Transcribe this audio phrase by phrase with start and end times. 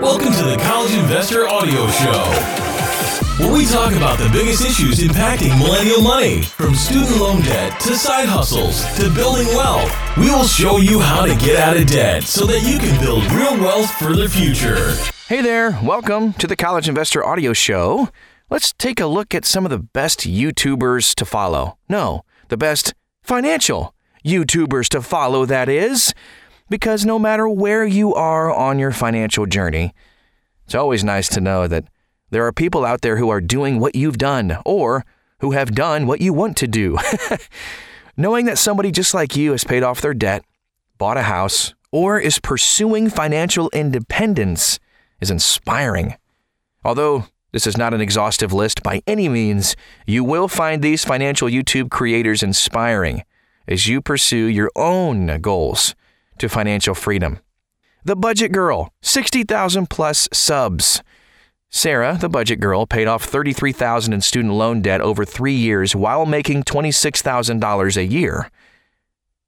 [0.00, 2.22] Welcome to the College Investor Audio Show,
[3.42, 7.96] where we talk about the biggest issues impacting millennial money, from student loan debt to
[7.96, 9.92] side hustles to building wealth.
[10.16, 13.24] We will show you how to get out of debt so that you can build
[13.32, 14.94] real wealth for the future.
[15.26, 18.08] Hey there, welcome to the College Investor Audio Show.
[18.50, 21.76] Let's take a look at some of the best YouTubers to follow.
[21.88, 22.94] No, the best
[23.24, 26.14] financial YouTubers to follow, that is.
[26.68, 29.94] Because no matter where you are on your financial journey,
[30.66, 31.84] it's always nice to know that
[32.30, 35.04] there are people out there who are doing what you've done or
[35.40, 36.98] who have done what you want to do.
[38.16, 40.44] Knowing that somebody just like you has paid off their debt,
[40.98, 44.78] bought a house, or is pursuing financial independence
[45.20, 46.16] is inspiring.
[46.84, 49.74] Although this is not an exhaustive list by any means,
[50.06, 53.22] you will find these financial YouTube creators inspiring
[53.66, 55.94] as you pursue your own goals
[56.38, 57.40] to financial freedom.
[58.04, 61.02] The Budget Girl, 60,000 plus subs.
[61.70, 66.24] Sarah, the budget girl, paid off 33,000 in student loan debt over 3 years while
[66.24, 68.50] making $26,000 a year.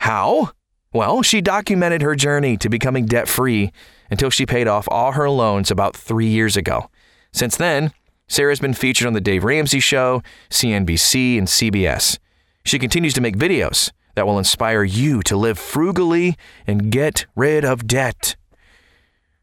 [0.00, 0.52] How?
[0.94, 3.70] Well, she documented her journey to becoming debt-free
[4.10, 6.88] until she paid off all her loans about 3 years ago.
[7.32, 7.92] Since then,
[8.28, 12.18] Sarah's been featured on the Dave Ramsey show, CNBC, and CBS.
[12.64, 16.36] She continues to make videos that will inspire you to live frugally
[16.66, 18.34] and get rid of debt.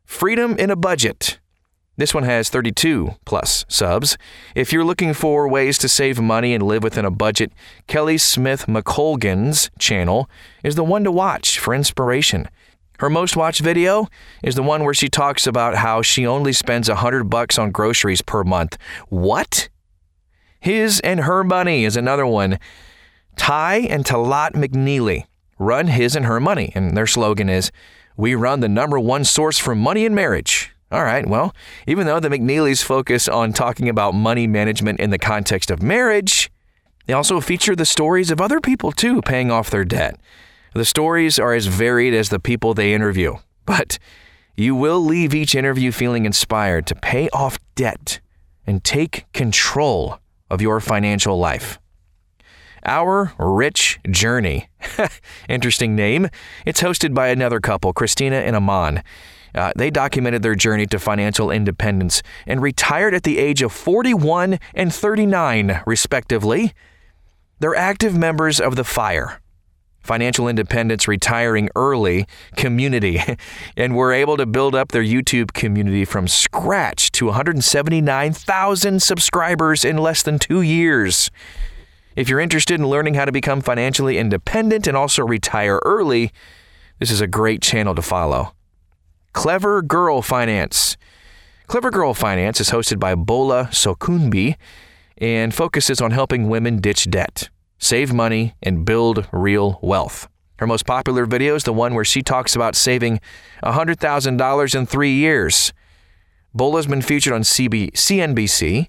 [0.04, 1.40] Freedom in a budget.
[1.96, 4.18] This one has 32 plus subs.
[4.56, 7.54] If you're looking for ways to save money and live within a budget,
[7.86, 10.28] Kelly Smith McColgan's channel
[10.64, 12.50] is the one to watch for inspiration.
[12.98, 14.08] Her most watched video
[14.42, 18.22] is the one where she talks about how she only spends 100 bucks on groceries
[18.24, 18.78] per month.
[19.10, 19.70] What?
[20.60, 22.58] His and Her Money is another one.
[23.36, 25.26] Tai and Talaat McNeely
[25.60, 27.72] run His and Her Money, and their slogan is,
[28.16, 30.72] We run the number one source for money in marriage.
[30.92, 31.56] All right, well,
[31.88, 36.52] even though the McNeelys focus on talking about money management in the context of marriage,
[37.08, 40.20] they also feature the stories of other people too paying off their debt.
[40.74, 43.98] The stories are as varied as the people they interview, but
[44.56, 48.20] you will leave each interview feeling inspired to pay off debt
[48.68, 50.20] and take control
[50.50, 51.80] of your financial life.
[52.86, 54.70] Our Rich Journey.
[55.50, 56.30] Interesting name.
[56.66, 59.04] It's hosted by another couple, Christina and Aman.
[59.56, 64.60] Uh, they documented their journey to financial independence and retired at the age of 41
[64.74, 66.74] and 39, respectively.
[67.60, 69.40] They're active members of the FIRE,
[70.00, 72.26] Financial Independence Retiring Early
[72.58, 73.22] community,
[73.78, 79.98] and were able to build up their YouTube community from scratch to 179,000 subscribers in
[79.98, 81.30] less than two years.
[82.16, 86.32] If you're interested in learning how to become financially independent and also retire early,
[87.00, 88.54] this is a great channel to follow.
[89.34, 90.96] Clever Girl Finance.
[91.66, 94.58] Clever Girl Finance is hosted by Bola Sokunbi
[95.18, 100.28] and focuses on helping women ditch debt, save money, and build real wealth.
[100.58, 103.22] Her most popular video is the one where she talks about saving
[103.64, 105.74] $100,000 in three years.
[106.54, 108.88] Bola's been featured on CB, CNBC,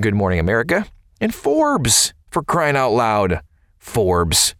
[0.00, 0.86] Good Morning America,
[1.20, 3.40] and Forbes for crying out loud.
[3.78, 4.54] Forbes.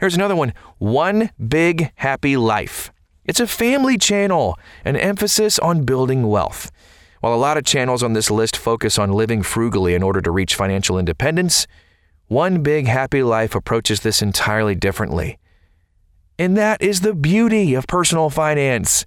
[0.00, 2.90] Here's another one One Big Happy Life.
[3.24, 6.72] It's a family channel, an emphasis on building wealth.
[7.20, 10.30] While a lot of channels on this list focus on living frugally in order to
[10.30, 11.66] reach financial independence,
[12.28, 15.38] One Big Happy Life approaches this entirely differently.
[16.38, 19.04] And that is the beauty of personal finance.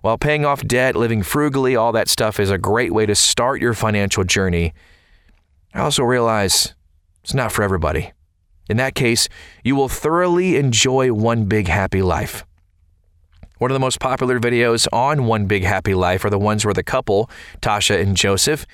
[0.00, 3.60] While paying off debt, living frugally, all that stuff is a great way to start
[3.60, 4.74] your financial journey.
[5.72, 6.74] I also realize
[7.22, 8.12] it's not for everybody.
[8.68, 9.28] In that case,
[9.64, 12.44] you will thoroughly enjoy One Big Happy Life.
[13.58, 16.74] One of the most popular videos on One Big Happy Life are the ones where
[16.74, 17.30] the couple,
[17.60, 18.66] Tasha and Joseph,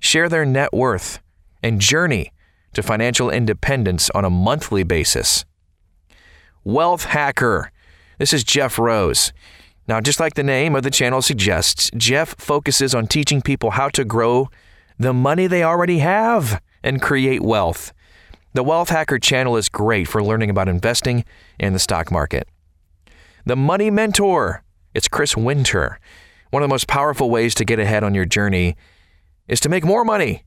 [0.00, 1.20] share their net worth
[1.62, 2.32] and journey
[2.72, 5.44] to financial independence on a monthly basis.
[6.64, 7.70] Wealth Hacker.
[8.18, 9.32] This is Jeff Rose.
[9.88, 13.88] Now, just like the name of the channel suggests, Jeff focuses on teaching people how
[13.90, 14.48] to grow
[14.98, 17.92] the money they already have and create wealth.
[18.54, 21.24] The Wealth Hacker channel is great for learning about investing
[21.58, 22.46] and the stock market.
[23.46, 24.62] The Money Mentor.
[24.94, 25.98] It's Chris Winter.
[26.50, 28.76] One of the most powerful ways to get ahead on your journey
[29.48, 30.44] is to make more money.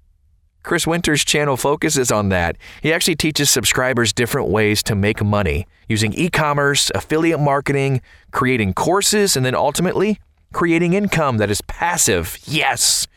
[0.62, 2.58] Chris Winter's channel focuses on that.
[2.82, 8.02] He actually teaches subscribers different ways to make money using e commerce, affiliate marketing,
[8.32, 10.20] creating courses, and then ultimately
[10.54, 12.38] creating income that is passive.
[12.46, 13.08] Yes!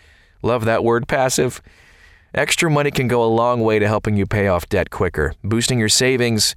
[0.42, 1.62] Love that word, passive.
[2.38, 5.80] Extra money can go a long way to helping you pay off debt quicker, boosting
[5.80, 6.54] your savings,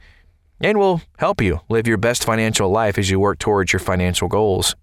[0.59, 4.27] and will help you live your best financial life as you work towards your financial
[4.27, 4.75] goals.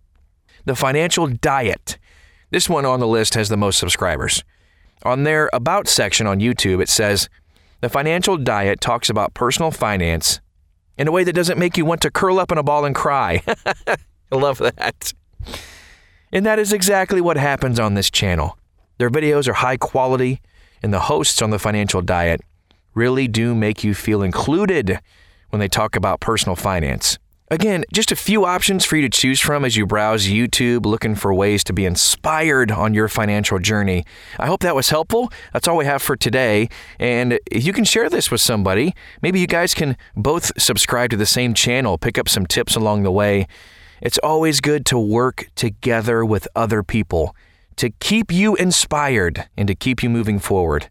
[0.65, 1.99] The financial diet.
[2.51, 4.43] This one on the list has the most subscribers.
[5.05, 7.29] On their About section on YouTube, it says,
[7.81, 10.41] The financial diet talks about personal finance
[10.97, 12.97] in a way that doesn't make you want to curl up in a ball and
[12.97, 13.41] cry.
[13.87, 13.97] I
[14.33, 15.13] love that.
[16.33, 18.59] And that is exactly what happens on this channel.
[18.99, 20.41] Their videos are high quality,
[20.83, 22.41] and the hosts on the financial diet
[22.95, 25.01] really do make you feel included
[25.51, 27.19] when they talk about personal finance.
[27.51, 31.15] Again, just a few options for you to choose from as you browse YouTube looking
[31.15, 34.05] for ways to be inspired on your financial journey.
[34.39, 35.33] I hope that was helpful.
[35.55, 36.69] That's all we have for today.
[36.99, 38.95] And if you can share this with somebody.
[39.23, 43.05] Maybe you guys can both subscribe to the same channel, pick up some tips along
[43.05, 43.47] the way.
[44.03, 47.35] It's always good to work together with other people
[47.79, 50.91] to keep you inspired and to keep you moving forward.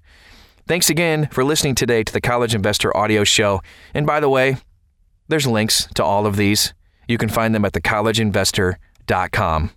[0.67, 3.61] Thanks again for listening today to the College Investor Audio Show.
[3.93, 4.57] And by the way,
[5.27, 6.73] there's links to all of these.
[7.07, 9.71] You can find them at thecollegeinvestor.com.